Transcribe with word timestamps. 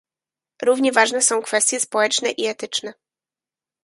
Równie 0.61 0.91
ważne 0.91 1.21
są 1.21 1.41
kwestie 1.41 1.79
społeczne 1.79 2.31
i 2.31 2.45
etyczne 2.47 2.93